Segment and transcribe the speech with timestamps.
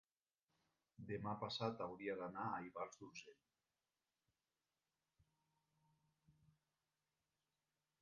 [1.11, 3.37] demà passat hauria d'anar a Ivars d'Urgell.